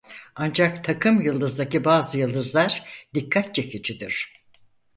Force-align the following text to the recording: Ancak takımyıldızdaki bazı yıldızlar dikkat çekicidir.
Ancak 0.35 0.83
takımyıldızdaki 0.83 1.85
bazı 1.85 2.19
yıldızlar 2.19 2.83
dikkat 3.13 3.55
çekicidir. 3.55 4.33